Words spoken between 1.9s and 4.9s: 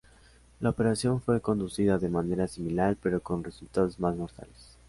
de manera similar pero con resultados más mortales.